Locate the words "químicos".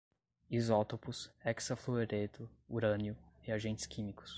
3.85-4.29